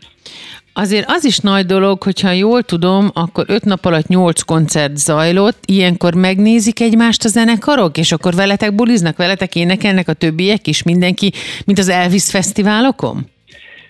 Azért 0.74 1.06
az 1.08 1.26
is 1.26 1.38
nagy 1.38 1.66
dolog, 1.66 2.04
hogyha 2.04 2.32
jól 2.32 2.64
tudom, 2.64 3.10
akkor 3.14 3.46
öt 3.48 3.66
nap 3.66 3.86
alatt 3.86 4.08
nyolc 4.08 4.42
koncert 4.42 4.98
zajlott, 4.98 5.58
ilyenkor 5.66 6.14
megnézik 6.14 6.80
egymást 6.80 7.24
a 7.24 7.28
zenekarok, 7.28 7.98
és 7.98 8.12
akkor 8.12 8.34
veletek 8.34 8.76
buliznak, 8.76 9.18
veletek 9.18 9.56
énekelnek 9.56 10.08
a 10.08 10.14
többiek 10.14 10.68
is, 10.68 10.84
mindenki, 10.84 11.32
mint 11.66 11.80
az 11.80 11.90
Elvis 11.90 12.30
fesztiválokon? 12.30 13.32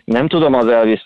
Nem 0.05 0.27
tudom 0.27 0.53
az 0.53 0.67
Elvis 0.67 1.03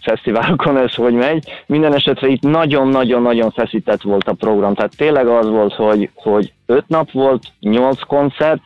fesztiválokon 0.00 0.76
ez 0.76 0.94
hogy 0.94 1.14
megy. 1.14 1.50
Minden 1.66 1.94
esetre 1.94 2.28
itt 2.28 2.42
nagyon-nagyon-nagyon 2.42 3.50
feszített 3.50 4.02
volt 4.02 4.28
a 4.28 4.32
program. 4.32 4.74
Tehát 4.74 4.96
tényleg 4.96 5.26
az 5.26 5.48
volt, 5.48 5.74
hogy, 5.74 6.10
hogy 6.14 6.52
öt 6.66 6.88
nap 6.88 7.10
volt, 7.10 7.42
nyolc 7.60 8.00
koncert, 8.00 8.60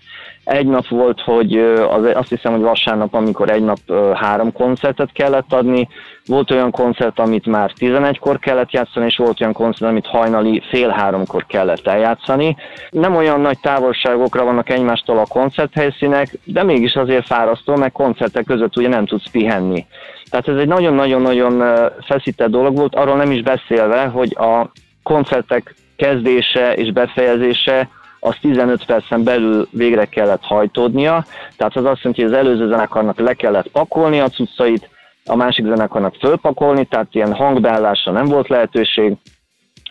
egy 0.49 0.67
nap 0.67 0.89
volt, 0.89 1.21
hogy 1.21 1.57
az, 1.91 2.11
azt 2.15 2.29
hiszem, 2.29 2.53
hogy 2.53 2.61
vasárnap, 2.61 3.15
amikor 3.15 3.51
egy 3.51 3.63
nap 3.63 3.79
három 4.15 4.53
koncertet 4.53 5.13
kellett 5.13 5.53
adni, 5.53 5.89
volt 6.27 6.51
olyan 6.51 6.71
koncert, 6.71 7.19
amit 7.19 7.47
már 7.47 7.71
11-kor 7.79 8.39
kellett 8.39 8.71
játszani, 8.71 9.07
és 9.07 9.17
volt 9.17 9.41
olyan 9.41 9.53
koncert, 9.53 9.91
amit 9.91 10.07
hajnali 10.07 10.63
fél 10.69 10.89
háromkor 10.89 11.47
kellett 11.47 11.87
eljátszani. 11.87 12.57
Nem 12.91 13.17
olyan 13.17 13.41
nagy 13.41 13.59
távolságokra 13.61 14.45
vannak 14.45 14.71
egymástól 14.71 15.19
a 15.19 15.27
koncerthelyszínek, 15.29 16.29
de 16.45 16.63
mégis 16.63 16.95
azért 16.95 17.27
fárasztó, 17.27 17.77
meg 17.77 17.93
koncertek 17.93 18.45
között 18.45 18.77
ugye 18.77 18.89
nem 18.89 19.07
tudsz 19.07 19.31
pihenni. 19.31 19.87
Tehát 20.31 20.49
ez 20.49 20.57
egy 20.57 20.69
nagyon-nagyon-nagyon 20.69 21.63
feszített 22.01 22.51
dolog 22.51 22.77
volt, 22.77 22.95
arról 22.95 23.17
nem 23.17 23.31
is 23.31 23.43
beszélve, 23.43 24.05
hogy 24.05 24.37
a 24.39 24.71
koncertek 25.03 25.75
kezdése 25.97 26.75
és 26.75 26.93
befejezése 26.93 27.89
az 28.21 28.37
15 28.41 28.85
percen 28.85 29.25
belül 29.25 29.69
végre 29.71 30.05
kellett 30.05 30.43
hajtódnia, 30.43 31.25
tehát 31.57 31.77
az 31.77 31.85
azt 31.85 32.03
jelenti, 32.03 32.23
hogy 32.23 32.33
az 32.33 32.39
előző 32.39 32.69
zenekarnak 32.69 33.19
le 33.19 33.35
kellett 33.35 33.69
pakolni 33.69 34.21
a 34.21 34.29
cuccait, 34.29 34.89
a 35.25 35.37
másik 35.37 35.67
zenekarnak 35.67 36.15
fölpakolni, 36.15 36.85
tehát 36.85 37.15
ilyen 37.15 37.35
hangbeállásra 37.35 38.13
nem 38.13 38.27
volt 38.27 38.49
lehetőség, 38.49 39.17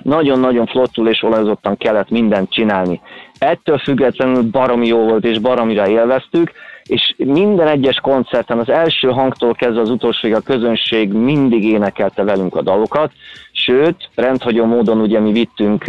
nagyon-nagyon 0.04 0.66
flottul 0.66 1.10
és 1.10 1.24
olajozottan 1.24 1.78
kellett 1.78 2.10
mindent 2.10 2.52
csinálni. 2.52 3.02
Ettől 3.40 3.78
függetlenül 3.78 4.42
baromi 4.42 4.88
jó 4.88 5.00
volt 5.04 5.26
és 5.26 5.40
baromira 5.40 5.88
élveztük, 5.88 6.52
és 6.88 7.14
minden 7.18 7.68
egyes 7.68 7.96
koncerten 7.96 8.60
az 8.60 8.70
első 8.70 9.08
hangtól 9.08 9.54
kezdve 9.54 9.82
az 9.82 9.90
utolsóig 9.90 10.34
a 10.34 10.40
közönség 10.40 11.12
mindig 11.12 11.64
énekelte 11.64 12.24
velünk 12.24 12.56
a 12.56 12.62
dalokat, 12.62 13.12
sőt, 13.52 14.10
rendhagyó 14.16 14.66
módon 14.66 15.02
ugye 15.02 15.20
mi 15.20 15.32
vittünk 15.32 15.84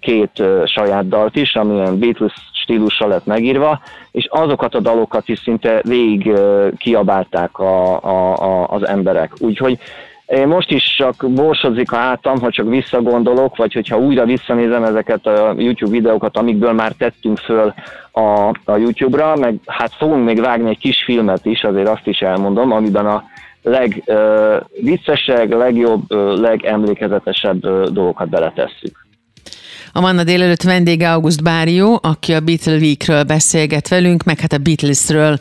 két 0.00 0.42
saját 0.64 1.08
dalt 1.08 1.36
is, 1.36 1.54
amilyen 1.54 1.98
Beatles 1.98 2.34
stílusra 2.52 3.06
lett 3.06 3.26
megírva, 3.26 3.80
és 4.10 4.26
azokat 4.30 4.74
a 4.74 4.80
dalokat 4.80 5.28
is 5.28 5.38
szinte 5.38 5.80
végig 5.82 6.32
kiabálták 6.76 7.58
a, 7.58 8.02
a, 8.02 8.36
a, 8.36 8.68
az 8.68 8.86
emberek. 8.86 9.32
Úgyhogy 9.38 9.78
én 10.28 10.46
most 10.46 10.70
is 10.70 10.94
csak 10.96 11.24
borsozik 11.30 11.92
a 11.92 11.96
hátam, 11.96 12.40
ha 12.40 12.50
csak 12.50 12.68
visszagondolok, 12.68 13.56
vagy 13.56 13.72
hogyha 13.72 13.98
újra 13.98 14.24
visszanézem 14.24 14.84
ezeket 14.84 15.26
a 15.26 15.54
YouTube 15.56 15.90
videókat, 15.90 16.36
amikből 16.36 16.72
már 16.72 16.92
tettünk 16.92 17.38
föl 17.38 17.74
a, 18.12 18.48
a 18.64 18.76
YouTube-ra, 18.76 19.36
meg 19.36 19.54
hát 19.66 19.92
fogunk 19.94 20.24
még 20.24 20.40
vágni 20.40 20.68
egy 20.70 20.78
kis 20.78 21.04
filmet 21.04 21.46
is, 21.46 21.64
azért 21.64 21.88
azt 21.88 22.06
is 22.06 22.20
elmondom, 22.20 22.72
amiben 22.72 23.06
a 23.06 23.24
legviccesebb, 23.62 25.52
legjobb, 25.52 26.10
legemlékezetesebb 26.40 27.60
dolgokat 27.92 28.28
beletesszük. 28.28 29.06
A 29.92 30.00
Manna 30.00 30.24
délelőtt 30.24 30.62
vendége 30.62 31.12
August 31.12 31.42
Bárió, 31.42 31.98
aki 32.02 32.32
a 32.32 32.40
Beatle 32.40 32.76
Weekről 32.76 33.22
beszélget 33.22 33.88
velünk, 33.88 34.24
meg 34.24 34.40
hát 34.40 34.52
a 34.52 34.58
Beatlesről 34.58 35.38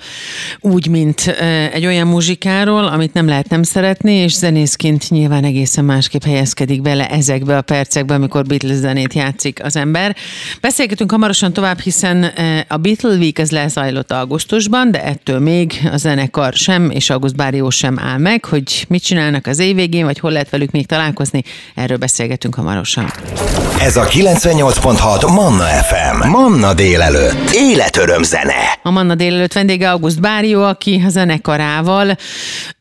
úgy, 0.60 0.88
mint 0.88 1.28
egy 1.74 1.86
olyan 1.86 2.08
muzsikáról, 2.08 2.86
amit 2.86 3.14
nem 3.14 3.28
lehet 3.28 3.50
nem 3.50 3.64
szeretni, 3.64 4.14
és 4.14 4.34
zenészként 4.34 5.10
nyilván 5.10 5.44
egészen 5.44 5.86
másképp 5.86 6.24
helyezkedik 6.24 6.82
bele 6.82 7.08
ezekbe 7.10 7.58
a 7.58 7.62
percekbe, 7.62 8.14
amikor 8.14 8.46
Beatles 8.46 8.76
zenét 8.76 9.14
játszik 9.14 9.64
az 9.64 9.76
ember. 9.76 10.16
Beszélgetünk 10.62 11.12
hamarosan 11.12 11.54
tovább, 11.54 11.80
hiszen 11.80 12.24
a 12.68 12.78
Beatle 12.78 13.16
Week 13.16 13.40
ez 13.40 13.52
lezajlott 13.52 14.12
augusztusban, 14.12 14.92
de 14.92 15.04
ettől 15.04 15.40
még 15.40 15.74
a 15.92 15.98
zenekar 15.98 16.54
sem, 16.54 16.90
és 16.90 17.10
August 17.10 17.36
Bárió 17.36 17.70
sem 17.70 18.00
áll 18.00 18.18
meg, 18.18 18.46
hogy 18.46 18.86
mit 18.88 19.04
csinálnak 19.04 19.48
az 19.48 19.60
év 19.60 19.76
végén, 19.76 20.06
vagy 20.06 20.20
hol 20.20 20.32
lehet 20.32 20.50
velük 20.50 20.72
még 20.72 20.86
találkozni. 20.86 21.44
Erről 21.76 21.98
beszélgetünk 21.98 22.56
hamarosan. 22.56 23.12
Ez 23.82 23.98
a 23.98 24.04
9 24.04 24.37
98.6 24.40 25.34
Manna 25.34 25.64
FM. 25.64 26.30
Manna 26.30 26.74
délelőtt. 26.74 27.50
Életöröm 27.54 28.24
zene. 28.24 28.80
A 28.84 28.92
Manna 28.92 29.16
délelőtt 29.16 29.54
vendége 29.54 29.90
August 29.90 30.22
Bárió, 30.22 30.64
aki 30.64 31.04
a 31.06 31.10
zenekarával 31.10 32.18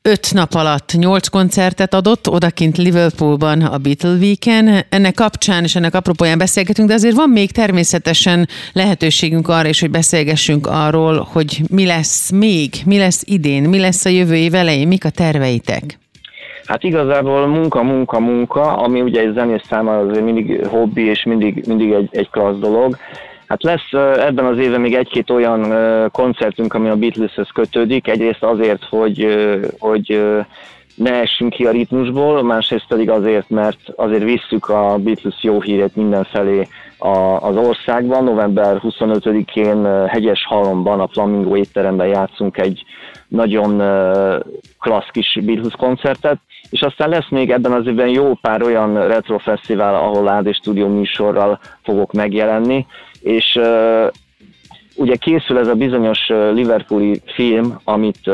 öt 0.02 0.32
nap 0.32 0.54
alatt 0.54 0.92
nyolc 0.92 1.28
koncertet 1.28 1.94
adott, 1.94 2.28
odakint 2.28 2.76
Liverpoolban 2.76 3.62
a 3.62 3.78
Beatle 3.78 4.10
Weeken. 4.10 4.84
Ennek 4.88 5.14
kapcsán 5.14 5.64
és 5.64 5.74
ennek 5.74 5.94
apropóján 5.94 6.38
beszélgetünk, 6.38 6.88
de 6.88 6.94
azért 6.94 7.16
van 7.16 7.28
még 7.28 7.52
természetesen 7.52 8.48
lehetőségünk 8.72 9.48
arra 9.48 9.68
is, 9.68 9.80
hogy 9.80 9.90
beszélgessünk 9.90 10.66
arról, 10.66 11.28
hogy 11.32 11.62
mi 11.68 11.86
lesz 11.86 12.30
még, 12.30 12.74
mi 12.84 12.98
lesz 12.98 13.22
idén, 13.24 13.62
mi 13.62 13.78
lesz 13.78 14.04
a 14.04 14.08
jövő 14.08 14.36
év 14.36 14.54
elején, 14.54 14.88
mik 14.88 15.04
a 15.04 15.10
terveitek. 15.10 15.98
Hát 16.66 16.82
igazából 16.82 17.46
munka, 17.46 17.82
munka, 17.82 18.20
munka, 18.20 18.76
ami 18.76 19.00
ugye 19.00 19.20
egy 19.20 19.32
zenész 19.34 19.66
számára 19.68 19.98
azért 19.98 20.24
mindig 20.24 20.66
hobbi 20.66 21.02
és 21.02 21.24
mindig, 21.24 21.64
mindig 21.66 21.92
egy, 21.92 22.08
egy 22.10 22.30
klassz 22.30 22.58
dolog. 22.58 22.96
Hát 23.46 23.62
lesz 23.62 23.92
ebben 24.18 24.44
az 24.44 24.58
évben 24.58 24.80
még 24.80 24.94
egy-két 24.94 25.30
olyan 25.30 25.74
koncertünk, 26.10 26.74
ami 26.74 26.88
a 26.88 26.96
Beatleshez 26.96 27.48
kötődik. 27.54 28.08
Egyrészt 28.08 28.42
azért, 28.42 28.84
hogy, 28.84 29.26
hogy 29.78 30.20
ne 30.94 31.12
essünk 31.20 31.52
ki 31.52 31.66
a 31.66 31.70
ritmusból, 31.70 32.42
másrészt 32.42 32.86
pedig 32.88 33.10
azért, 33.10 33.50
mert 33.50 33.78
azért 33.96 34.22
visszük 34.22 34.68
a 34.68 34.96
Beatles 34.98 35.42
jó 35.42 35.60
hírét 35.60 35.96
mindenfelé 35.96 36.68
az 37.40 37.56
országban. 37.56 38.24
November 38.24 38.80
25-én 38.82 40.06
Hegyes 40.06 40.44
Halomban, 40.46 41.00
a 41.00 41.08
Flamingo 41.08 41.56
étteremben 41.56 42.06
játszunk 42.06 42.58
egy 42.58 42.84
nagyon 43.28 43.76
klassz 44.78 45.10
kis 45.10 45.38
Beatles 45.42 45.74
koncertet, 45.78 46.38
és 46.70 46.80
aztán 46.80 47.08
lesz 47.08 47.28
még 47.30 47.50
ebben 47.50 47.72
az 47.72 47.86
évben 47.86 48.08
jó 48.08 48.34
pár 48.34 48.62
olyan 48.62 49.06
retro 49.06 49.38
fesztivál, 49.38 49.94
ahol 49.94 50.28
AD 50.28 50.54
Studio 50.54 50.88
műsorral 50.88 51.58
fogok 51.82 52.12
megjelenni, 52.12 52.86
és 53.20 53.58
ugye 54.96 55.16
készül 55.16 55.58
ez 55.58 55.68
a 55.68 55.74
bizonyos 55.74 56.28
Liverpooli 56.28 57.20
film, 57.26 57.78
amit 57.84 58.30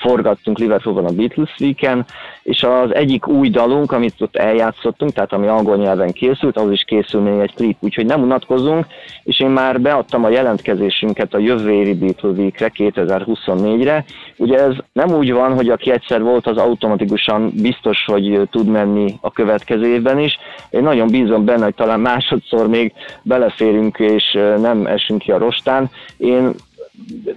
forgattunk 0.00 0.58
Liverpoolban 0.58 1.04
a 1.04 1.12
Beatles 1.12 1.54
Weekend, 1.60 2.04
és 2.42 2.62
az 2.62 2.94
egyik 2.94 3.26
új 3.26 3.48
dalunk, 3.48 3.92
amit 3.92 4.20
ott 4.20 4.36
eljátszottunk, 4.36 5.12
tehát 5.12 5.32
ami 5.32 5.46
angol 5.46 5.76
nyelven 5.76 6.12
készült, 6.12 6.56
az 6.56 6.70
is 6.70 6.82
készül 6.82 7.20
még 7.20 7.40
egy 7.40 7.54
klip, 7.54 7.76
úgyhogy 7.80 8.06
nem 8.06 8.22
unatkozunk, 8.22 8.86
és 9.24 9.40
én 9.40 9.50
már 9.50 9.80
beadtam 9.80 10.24
a 10.24 10.28
jelentkezésünket 10.28 11.34
a 11.34 11.38
jövő 11.38 11.70
évi 11.70 11.94
Beatles 11.94 12.36
Weekre 12.36 12.70
2024-re. 12.74 14.04
Ugye 14.36 14.58
ez 14.58 14.74
nem 14.92 15.10
úgy 15.12 15.32
van, 15.32 15.54
hogy 15.54 15.68
aki 15.68 15.90
egyszer 15.90 16.22
volt, 16.22 16.46
az 16.46 16.56
automatikusan 16.56 17.52
biztos, 17.62 18.04
hogy 18.06 18.48
tud 18.50 18.66
menni 18.66 19.14
a 19.20 19.30
következő 19.30 19.86
évben 19.86 20.18
is. 20.18 20.38
Én 20.70 20.82
nagyon 20.82 21.08
bízom 21.08 21.44
benne, 21.44 21.64
hogy 21.64 21.74
talán 21.74 22.00
másodszor 22.00 22.68
még 22.68 22.92
beleférünk, 23.22 23.98
és 23.98 24.38
nem 24.60 24.86
esünk 24.86 25.20
ki 25.22 25.30
a 25.32 25.38
rostán. 25.38 25.90
Én 26.16 26.54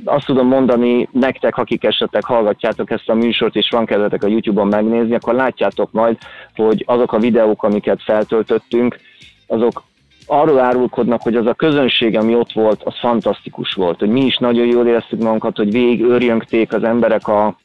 azt 0.03 0.25
tudom 0.25 0.47
mondani 0.47 1.09
nektek, 1.11 1.57
akik 1.57 1.83
esetleg 1.83 2.23
hallgatjátok 2.23 2.89
ezt 2.89 3.09
a 3.09 3.13
műsort, 3.13 3.55
és 3.55 3.69
van 3.69 3.85
kedvetek 3.85 4.23
a 4.23 4.27
YouTube-on 4.27 4.67
megnézni, 4.67 5.15
akkor 5.15 5.33
látjátok 5.33 5.91
majd, 5.91 6.17
hogy 6.55 6.83
azok 6.87 7.13
a 7.13 7.19
videók, 7.19 7.63
amiket 7.63 8.01
feltöltöttünk, 8.03 8.99
azok 9.47 9.83
arról 10.25 10.59
árulkodnak, 10.59 11.21
hogy 11.21 11.35
az 11.35 11.45
a 11.45 11.53
közönség, 11.53 12.17
ami 12.17 12.35
ott 12.35 12.51
volt, 12.51 12.83
az 12.83 12.99
fantasztikus 12.99 13.73
volt, 13.73 13.99
hogy 13.99 14.09
mi 14.09 14.25
is 14.25 14.37
nagyon 14.37 14.65
jól 14.65 14.87
éreztük 14.87 15.21
magunkat, 15.21 15.57
hogy 15.57 15.71
végig 15.71 16.01
őrjöngték 16.01 16.73
az 16.73 16.83
emberek 16.83 17.27
a 17.27 17.57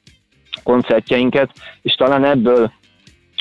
koncertjeinket, 0.65 1.51
és 1.83 1.95
talán 1.95 2.25
ebből 2.25 2.73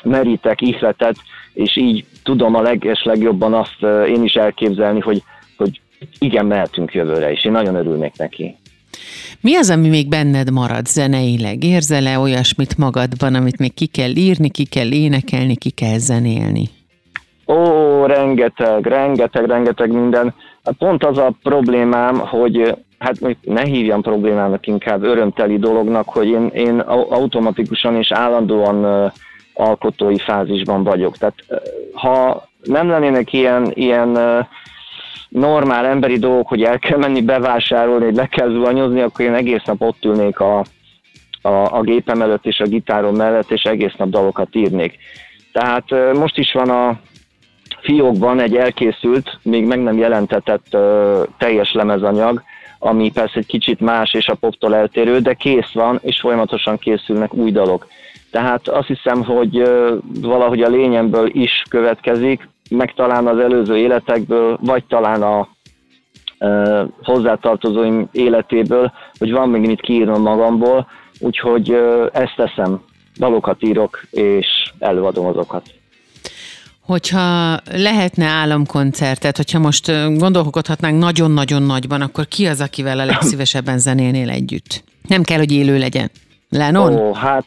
merítek 0.03 0.61
ihletet, 0.61 1.15
és 1.53 1.75
így 1.75 2.05
tudom 2.23 2.55
a 2.55 2.61
leges 2.61 3.03
legjobban 3.03 3.53
azt 3.53 3.83
eh, 3.83 4.09
én 4.09 4.23
is 4.23 4.33
elképzelni, 4.33 4.99
hogy 4.99 5.23
igen, 6.19 6.45
mehetünk 6.45 6.93
jövőre, 6.93 7.31
és 7.31 7.45
én 7.45 7.51
nagyon 7.51 7.75
örülnék 7.75 8.13
neki. 8.17 8.55
Mi 9.41 9.55
az, 9.55 9.69
ami 9.69 9.89
még 9.89 10.09
benned 10.09 10.51
marad 10.51 10.85
zeneileg? 10.85 11.63
Érzel-e 11.63 12.19
olyasmit 12.19 12.77
magadban, 12.77 13.35
amit 13.35 13.59
még 13.59 13.73
ki 13.73 13.85
kell 13.85 14.15
írni, 14.15 14.49
ki 14.49 14.65
kell 14.65 14.91
énekelni, 14.91 15.55
ki 15.55 15.69
kell 15.69 15.97
zenélni? 15.97 16.69
Ó, 17.47 18.05
rengeteg, 18.05 18.85
rengeteg, 18.85 19.45
rengeteg 19.45 19.91
minden. 19.91 20.33
Pont 20.77 21.03
az 21.03 21.17
a 21.17 21.33
problémám, 21.43 22.17
hogy 22.17 22.75
hát 22.97 23.15
ne 23.41 23.63
hívjam 23.63 24.01
problémának, 24.01 24.67
inkább 24.67 25.03
örömteli 25.03 25.57
dolognak, 25.57 26.09
hogy 26.09 26.27
én, 26.27 26.47
én 26.53 26.79
automatikusan 27.09 27.95
és 27.95 28.11
állandóan 28.11 29.11
alkotói 29.53 30.17
fázisban 30.17 30.83
vagyok. 30.83 31.17
Tehát 31.17 31.35
ha 31.93 32.47
nem 32.63 32.89
lennének 32.89 33.33
ilyen, 33.33 33.71
ilyen 33.73 34.17
normál 35.29 35.85
emberi 35.85 36.17
dolgok, 36.17 36.47
hogy 36.47 36.63
el 36.63 36.79
kell 36.79 36.97
menni 36.97 37.21
bevásárolni, 37.21 38.05
hogy 38.05 38.15
le 38.15 38.25
kell 38.25 38.49
zuhanyozni, 38.49 39.01
akkor 39.01 39.25
én 39.25 39.33
egész 39.33 39.63
nap 39.65 39.81
ott 39.81 40.05
ülnék 40.05 40.39
a, 40.39 40.59
a, 41.41 41.77
a 41.77 41.81
gépem 41.81 42.21
előtt 42.21 42.45
és 42.45 42.59
a 42.59 42.67
gitárom 42.67 43.15
mellett, 43.15 43.51
és 43.51 43.63
egész 43.63 43.93
nap 43.97 44.09
dalokat 44.09 44.55
írnék. 44.55 44.97
Tehát 45.51 46.13
most 46.13 46.37
is 46.37 46.51
van 46.51 46.69
a 46.69 46.99
fiókban 47.81 48.39
egy 48.39 48.55
elkészült, 48.55 49.39
még 49.43 49.65
meg 49.65 49.83
nem 49.83 49.97
jelentetett 49.97 50.77
teljes 51.37 51.73
lemezanyag, 51.73 52.43
ami 52.79 53.11
persze 53.11 53.37
egy 53.39 53.45
kicsit 53.45 53.79
más 53.79 54.13
és 54.13 54.27
a 54.27 54.35
poptól 54.35 54.75
eltérő, 54.75 55.19
de 55.19 55.33
kész 55.33 55.71
van, 55.73 55.99
és 56.01 56.19
folyamatosan 56.19 56.77
készülnek 56.77 57.33
új 57.33 57.51
dalok. 57.51 57.87
Tehát 58.31 58.67
azt 58.67 58.87
hiszem, 58.87 59.23
hogy 59.23 59.71
valahogy 60.21 60.61
a 60.61 60.69
lényemből 60.69 61.29
is 61.33 61.63
következik, 61.69 62.47
meg 62.69 62.93
talán 62.93 63.27
az 63.27 63.39
előző 63.39 63.77
életekből, 63.77 64.57
vagy 64.61 64.83
talán 64.85 65.21
a 65.21 65.47
e, 66.37 66.47
hozzátartozóim 67.03 68.07
életéből, 68.11 68.91
hogy 69.19 69.31
van 69.31 69.49
még 69.49 69.65
mit 69.65 69.81
kiírnom 69.81 70.21
magamból, 70.21 70.87
úgyhogy 71.19 71.69
e, 71.69 72.09
ezt 72.11 72.35
teszem, 72.35 72.81
dalokat 73.17 73.63
írok, 73.63 74.01
és 74.11 74.47
előadom 74.79 75.25
azokat. 75.25 75.63
Hogyha 76.87 77.57
lehetne 77.71 78.25
államkoncertet, 78.25 79.37
hogyha 79.37 79.59
most 79.59 79.91
gondolkodhatnánk 80.17 80.99
nagyon-nagyon 80.99 81.61
nagyban, 81.61 82.01
akkor 82.01 82.27
ki 82.27 82.45
az, 82.45 82.61
akivel 82.61 82.99
a 82.99 83.05
legszívesebben 83.05 83.79
zenélnél 83.79 84.29
együtt? 84.29 84.83
Nem 85.07 85.23
kell, 85.23 85.37
hogy 85.37 85.51
élő 85.51 85.77
legyen. 85.77 86.11
Lennon? 86.49 86.95
Ó, 86.95 87.13
hát, 87.13 87.45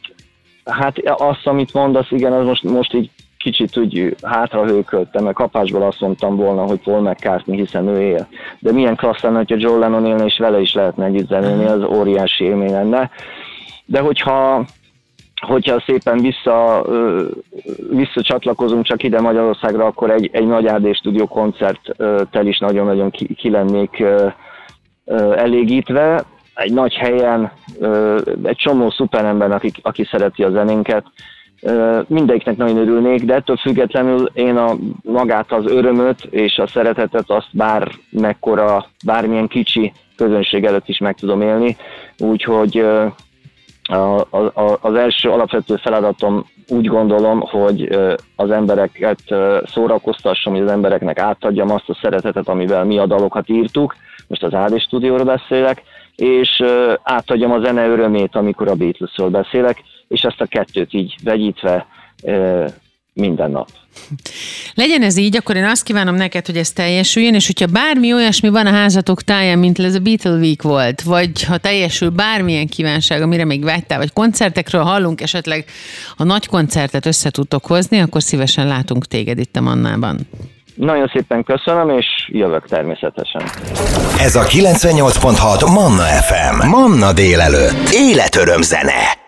hát 0.65 0.99
azt, 1.05 1.47
amit 1.47 1.73
mondasz, 1.73 2.11
igen, 2.11 2.33
az 2.33 2.47
most, 2.47 2.63
most 2.63 2.95
így 2.95 3.11
kicsit 3.43 3.77
úgy 3.77 4.17
hátrahőköltem, 4.23 5.25
mert 5.25 5.37
kapásból 5.37 5.83
azt 5.83 6.01
mondtam 6.01 6.37
volna, 6.37 6.63
hogy 6.63 6.81
Paul 6.81 7.01
McCartney, 7.01 7.57
hiszen 7.57 7.89
ő 7.89 8.01
él. 8.01 8.29
De 8.59 8.73
milyen 8.73 8.97
klassz 8.97 9.23
lenne, 9.23 9.37
hogyha 9.37 9.57
John 9.59 9.79
Lennon 9.79 10.07
élne, 10.07 10.25
és 10.25 10.39
vele 10.39 10.61
is 10.61 10.75
lehetne 10.75 11.05
együtt 11.05 11.29
zenélni, 11.29 11.65
az 11.65 11.83
óriási 11.83 12.45
élmény 12.45 12.71
lenne. 12.71 13.11
De 13.85 14.01
hogyha 14.01 14.65
hogyha 15.47 15.83
szépen 15.87 16.19
vissza, 16.19 16.85
visszacsatlakozunk 17.91 18.85
csak 18.85 19.03
ide 19.03 19.21
Magyarországra, 19.21 19.85
akkor 19.85 20.11
egy, 20.11 20.31
egy 20.33 20.47
nagy 20.47 20.67
AD 20.67 20.95
stúdió 20.95 21.27
koncerttel 21.27 22.47
is 22.47 22.59
nagyon-nagyon 22.59 23.11
ki, 23.11 23.35
ki 23.35 23.51
lennék 23.51 24.05
elégítve. 25.37 26.25
Egy 26.55 26.73
nagy 26.73 26.95
helyen, 26.95 27.53
egy 28.43 28.57
csomó 28.57 28.91
szuperember, 28.91 29.51
aki, 29.53 29.73
aki 29.83 30.05
szereti 30.11 30.43
a 30.43 30.51
zenénket, 30.51 31.05
mindegyiknek 32.07 32.57
nagyon 32.57 32.77
örülnék, 32.77 33.25
de 33.25 33.35
ettől 33.35 33.57
függetlenül 33.57 34.31
én 34.35 34.57
a 34.57 34.77
magát 35.03 35.53
az 35.53 35.67
örömöt 35.67 36.25
és 36.31 36.59
a 36.59 36.67
szeretetet 36.67 37.31
azt 37.31 37.49
bár 37.53 37.89
mekkora, 38.11 38.87
bármilyen 39.05 39.49
kicsi 39.49 39.93
közönség 40.17 40.65
előtt 40.65 40.89
is 40.89 40.99
meg 40.99 41.15
tudom 41.15 41.41
élni, 41.41 41.77
úgyhogy 42.19 42.85
az 44.81 44.95
első 44.95 45.31
alapvető 45.31 45.77
feladatom 45.77 46.47
úgy 46.69 46.87
gondolom, 46.87 47.41
hogy 47.41 47.99
az 48.37 48.51
embereket 48.51 49.21
szórakoztassam, 49.65 50.53
hogy 50.53 50.63
az 50.63 50.71
embereknek 50.71 51.19
átadjam 51.19 51.71
azt 51.71 51.89
a 51.89 51.99
szeretetet, 52.03 52.49
amivel 52.49 52.85
mi 52.85 52.99
a 52.99 53.07
dalokat 53.07 53.49
írtuk, 53.49 53.95
most 54.27 54.43
az 54.43 54.53
AD 54.53 54.81
stúdióról 54.81 55.25
beszélek, 55.25 55.83
és 56.17 56.63
átadjam 57.03 57.53
a 57.53 57.65
zene 57.65 57.87
örömét, 57.87 58.37
amikor 58.37 58.69
a 58.69 58.75
Beatlesről 58.75 59.29
beszélek, 59.29 59.83
és 60.09 60.21
ezt 60.21 60.41
a 60.41 60.47
kettőt 60.47 60.95
így 60.95 61.15
vegyítve 61.23 61.87
minden 63.13 63.51
nap. 63.51 63.69
Legyen 64.75 65.03
ez 65.03 65.17
így, 65.17 65.37
akkor 65.37 65.57
én 65.57 65.65
azt 65.65 65.83
kívánom 65.83 66.15
neked, 66.15 66.47
hogy 66.47 66.57
ez 66.57 66.73
teljesüljön, 66.73 67.35
és 67.35 67.47
hogyha 67.47 67.67
bármi 67.67 68.13
olyasmi 68.15 68.49
van 68.49 68.67
a 68.67 68.71
házatok 68.71 69.23
táján, 69.23 69.59
mint 69.59 69.79
ez 69.79 69.95
a 69.95 69.99
Beatle 69.99 70.39
Week 70.39 70.63
volt, 70.63 71.03
vagy 71.03 71.45
ha 71.45 71.59
teljesül 71.59 72.11
bármilyen 72.11 72.67
kívánság, 72.67 73.23
amire 73.23 73.45
még 73.45 73.65
vágytál, 73.65 73.99
vagy 73.99 74.13
koncertekről 74.13 74.83
hallunk, 74.83 75.21
esetleg 75.21 75.65
a 76.17 76.25
nagy 76.25 76.47
koncertet 76.47 77.07
össze 77.07 77.31
tudtok 77.31 77.67
hozni, 77.67 77.99
akkor 77.99 78.23
szívesen 78.23 78.67
látunk 78.67 79.07
téged 79.07 79.39
itt 79.39 79.57
a 79.57 79.61
Mannában. 79.61 80.19
Nagyon 80.81 81.11
szépen 81.13 81.45
köszönöm, 81.45 81.89
és 81.89 82.07
jövök 82.33 82.67
természetesen. 82.69 83.43
Ez 84.19 84.37
a 84.37 84.43
98.6 84.43 85.73
Manna 85.73 86.03
FM. 86.03 86.69
Manna 86.69 87.13
délelőtt. 87.13 87.89
Életöröm 87.93 88.63
zene. 88.63 89.20